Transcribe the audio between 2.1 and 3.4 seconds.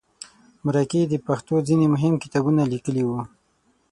کتابونه لیکلي وو.